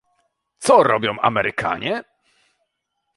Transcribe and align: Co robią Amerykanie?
Co 0.57 0.83
robią 0.83 1.19
Amerykanie? 1.19 2.03